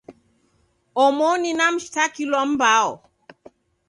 Omoni 1.03 1.49
na 1.57 1.65
mshitakilwa 1.73 2.41
mbao 2.51 2.91